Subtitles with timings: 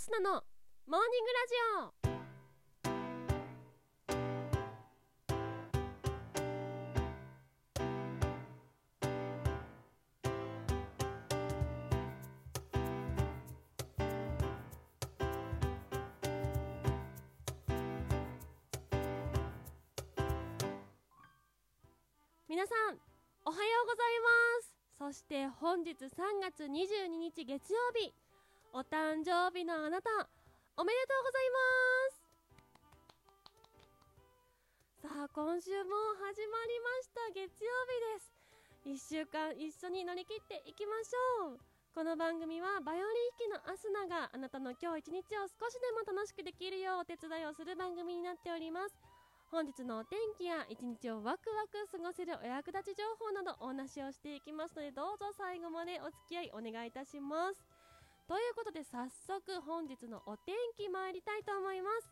[0.00, 0.42] スナの
[0.86, 1.92] モーニングラジオ。
[22.48, 22.98] 皆さん
[23.44, 24.74] おはようございます。
[24.96, 28.14] そして本日3月22日月曜日。
[28.72, 30.10] お誕生日のあなた
[30.76, 31.58] おめでとうございま
[32.14, 32.22] す。
[35.02, 35.90] さあ今週も
[36.22, 37.66] 始まりました月曜
[38.86, 39.10] 日です。
[39.18, 41.58] 1週間一緒に乗り切っていきましょう。
[41.96, 48.94] この番組はバイオリン弾きのアスナがあなたの今日一日を少しでも楽しくできるようお手伝いをする番組になっております。
[49.50, 57.58] 本日のお天気や一日をワクワク過ごせるお役立ち情報などお話をしていきますのでどうぞ最後までお付き合いお願いいたします。
[58.30, 62.06] ということで早速本日のお天気参りたいと思います。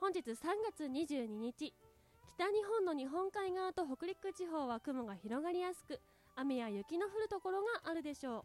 [0.00, 0.32] 本日3
[0.72, 1.74] 月22日
[2.36, 6.00] 北日本の日本海側と北陸地方は雲が広がりやすく
[6.34, 8.42] 雨や雪の降るところがあるでしょう。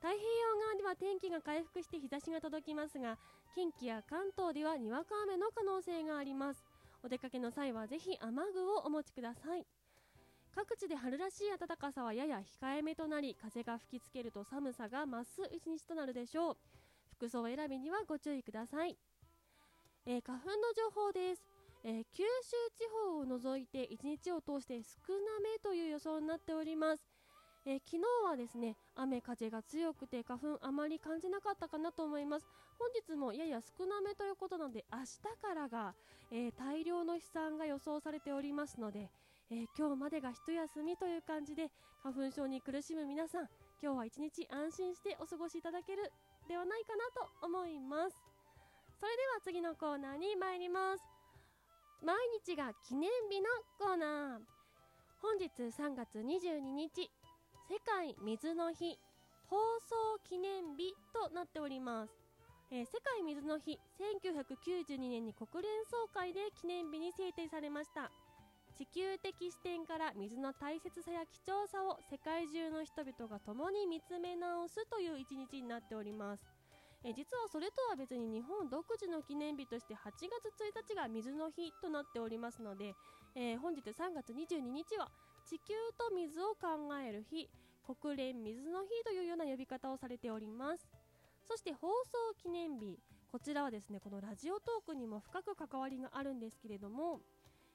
[0.00, 3.18] 太平洋側では天気が回復して日差しが届きますが
[3.54, 6.64] 近畿や関東ではにわか雨の可能性があります。
[7.04, 9.64] お出かけの際はぜひ雨具をお持ちください。
[10.54, 16.56] 各地で春らしい暖かさはやや控えめとなり風が吹きつけると寒さが増す一日となるでしょう。
[17.16, 18.96] 服装選びにはご注意ください、
[20.06, 21.42] えー、花粉の情報です、
[21.84, 27.04] えー、九州地方を除いて1日を通して少なめという予想になっております。
[27.64, 32.46] えー、昨日はですね雨風が強くて花粉あまり感じなかったかなと思います。
[32.78, 35.94] 本日もやや少なめということなので明日からが、
[36.32, 39.08] えー、大量の飛散が予想されておりますので、
[39.52, 41.68] えー、今日までが一休みという感じで
[42.02, 43.48] 花粉症に苦しむ皆さん
[43.82, 46.10] 今日は一日安心してお過ごしいただける
[46.48, 48.16] ではないかなと思います。
[48.98, 51.04] それでは次のコーナーに参ります。
[52.02, 54.62] 毎日が記念日のコーナー。
[55.20, 57.10] 本日3月22日
[57.68, 58.98] 世界水の日
[59.50, 62.12] 放送記念日となっております、
[62.72, 68.10] えー、世界水の日1992年に国連総会で記念日に制定されました。
[68.76, 76.44] 地球的視点から水の大切さや貴重さを世界中の人々が共に見つめ直すという一日になっております。
[77.04, 82.94] え実はそれとは別に日本独自の記念日として8月1日が水の日となっておりますので、
[83.34, 85.10] えー、本日3月22日は
[85.44, 87.50] 地球と水を考える日
[87.82, 90.88] 国連水の日というような呼び方をされております。
[91.48, 92.98] そして放送記念日
[93.32, 97.20] こちらはですねこのラジオトークにも深く関わりがあるんですけれども、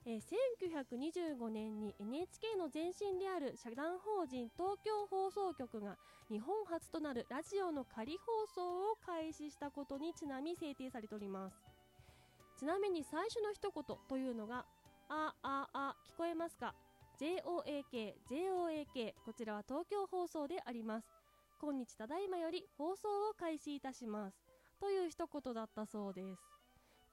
[0.10, 5.98] えー、1925年に NHK の前身である社団法人東京放送局が
[6.32, 11.58] 日本初となるラジオの仮放送を開始したことにちなみ制定されております。
[12.58, 14.66] ちなみに最初の一言というのが
[15.10, 16.74] あああ聞こえますか
[17.20, 21.08] ？JOAK、JOAK こちらは東京放送であります。
[21.60, 24.38] 今日ただいまより放送を開始いたします。
[24.80, 26.57] という一言だったそうです。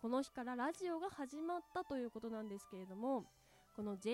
[0.05, 3.25] この日からラジオが始まったということなんですけれども
[3.75, 4.13] この JOAK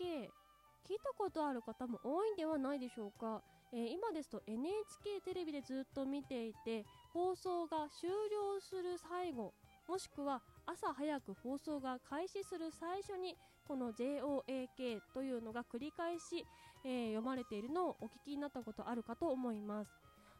[0.00, 3.42] 聞いたことある方も多いんではないでしょうか、
[3.74, 9.52] えー、今ですと NHK テレビでずっと見ていて放送が終了する最後
[9.86, 13.36] もしくは朝早く放送が開始する最初に
[13.68, 16.46] この JOAK というのが繰り返し、
[16.82, 19.90] えー、読まれているのをお聞きになったことあるかと思います。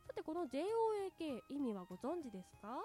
[0.07, 2.81] さてこの JOAK 意味はご存知ですか？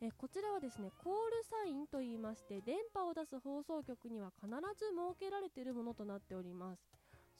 [0.00, 4.48] えこちらはですねコールサインと言いまして電波を出す放送局には必
[4.78, 6.82] ず設けられているものとなっております。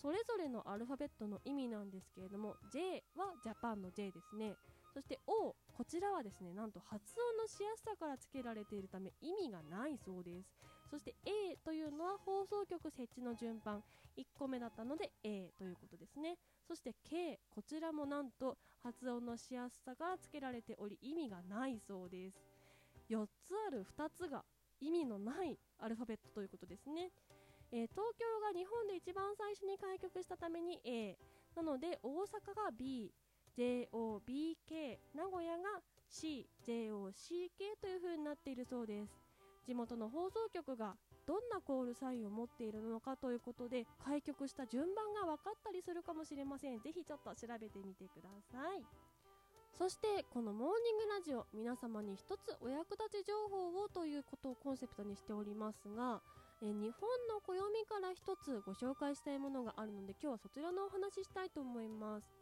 [0.00, 4.54] それぞれのアルファベットの意味なんですけれども J はジャパンの J ですね。
[4.92, 10.50] そして O こちらはですねなんと発音のしやすさから付けられているため意味がないそうです。
[10.91, 13.82] そして A というのは放送局設置の順番。
[14.19, 16.37] 1個目だったので A ということですね。
[16.66, 22.37] そして K こちらもなんと発音のしやすさが付けられており意味がないそうです。
[23.09, 24.45] 4つある2つが
[24.80, 27.10] 意味のないアルファベットということですね、
[27.72, 31.16] えー、東京が日本で一番最初に開局したために A
[31.57, 33.10] なので大阪が B
[33.57, 35.80] JOBK 名古屋が
[36.10, 39.28] CJOCK という風になっているそうです。
[39.68, 46.80] 地元の放送局がどんなコールサインを持っているのかということで開局した順番が分かったりするかもしれません。
[46.80, 48.82] ぜひちょっと調べてみてください。
[49.76, 56.21] そしてこのモーニングラジオ皆様に一つお役立ち情報をということをコンセプトにしておりますが
[56.62, 62.37] え日本の暦から一つご紹介したいものがあるので今日はそちらのお話ししたいと思います。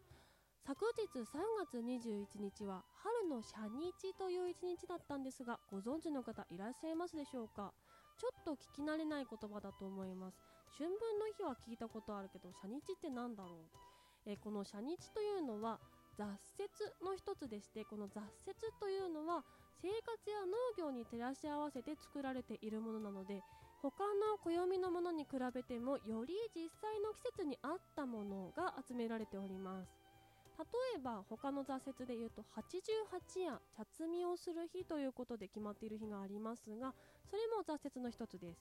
[0.66, 1.22] 昨日3
[1.62, 5.44] 月21日は春の社日という一日だったんです。
[5.44, 7.14] がご存知の方いらっしゃいます。
[7.14, 7.70] でしょうか
[8.18, 10.42] ちょっと聞き慣れない言葉だと思います。
[10.76, 15.78] 春分の日は聞いたことあるけど社日って何だろうえ、この社日というのは
[16.18, 16.26] 雑
[16.58, 16.66] 雪
[16.98, 19.44] の一つでしてこの雑雪というのは
[19.80, 23.40] 生活や農業に照らし合わせて作られているものなので
[23.80, 29.95] 他の暦のものに比べてもより実際の季節に合ったものが集められております。
[30.58, 30.64] 例
[30.96, 36.94] えば他の挫折でいうと88夜茶摘みをする日ということで決まっている日がありますが
[37.30, 38.60] それも挫折の一つです。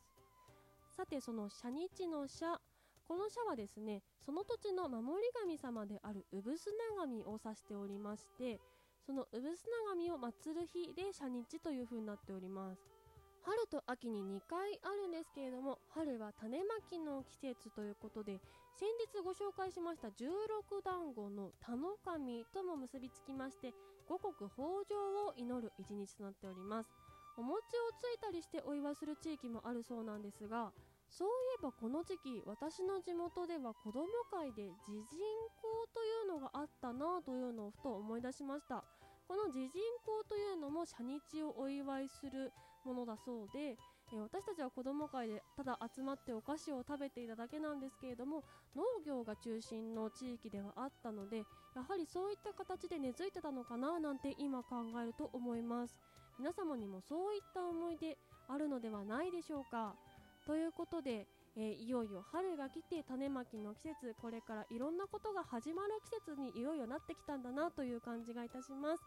[0.96, 2.60] さてその社日の社
[3.08, 8.60] この社はですねその土地の守り神様である産砂神を指しておりまして
[9.06, 12.82] その産砂神を祀る日で社日という風になっております。
[13.46, 18.40] 春と秋に2回あるんですけれども春は種まきの季節ということで
[18.76, 23.74] 先日ご紹介しました十六団子の田の神とも結びつきまして
[24.10, 26.90] 五穀豊穣を祈る一日となっております。
[27.38, 27.62] お餅を
[28.00, 30.72] ついたりしてお祝いする地域もあるそうなんですが
[31.10, 35.20] そういえばこの時期私の地元では子ども会で自人
[35.62, 38.84] 公というのがあったなというのをふと思い出しました。
[39.28, 39.72] この自人
[40.06, 42.52] 公というのも社日をお祝いする
[42.86, 43.78] ものだそうで、
[44.14, 48.44] え私たちは子ども会でただ集まってお菓子を食べていただけなんですけれども
[48.76, 51.44] 農業が中心の地域ではあったのでや
[51.82, 55.96] はりそういった形で根付いてたのかななんて今考えると思います。
[56.38, 58.18] 皆様にもそういった思い出
[58.50, 59.96] あるのではないでしょうか。
[60.46, 61.26] ということで、
[61.56, 64.16] えー、いよいよ春が来て種まきの季節。
[64.22, 69.04] これからいろんなことが始まる季節にいよいよなってきたんだなという感じがいたします、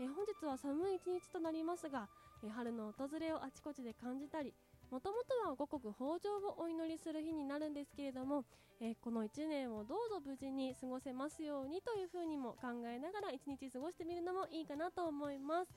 [0.00, 2.08] えー、本日は寒い一日となりますが、
[2.42, 4.54] え、春の訪れをあちこちで感じたり
[4.90, 8.44] もともとは五穀豊穣をお祈りする日になるんですけれども、
[8.80, 15.70] えこの1年をどうぞ無事に過ごせますようにというふうにも考えながら一日過ごしてみるのもいいかなと思います。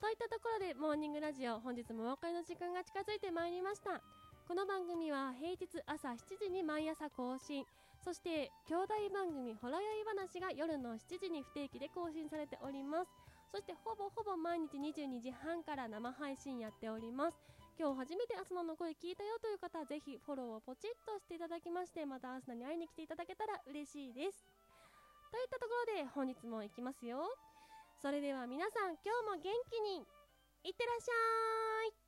[0.00, 4.02] といったところでモーニングラジオ本日もお別れの時間が近づいてまいりました。
[4.48, 7.64] この番組は平日朝7時に毎朝更新。
[8.02, 13.10] そして兄弟番組ほろ酔い話が夜の7時に不定期で更新されております。
[13.50, 17.36] そしてほぼほぼ毎日22時半から生配信やっております。
[17.78, 24.44] 今日初めてアスナの声聞いたよという方はぜひフォローをポチッとしていただきましてまたアスナに会いに来ていただけたら嬉しいです。
[25.30, 27.22] といったところで本日も行きますよ。
[28.02, 30.04] それでは皆さん今日も元気に
[30.64, 32.07] いってらっしゃい。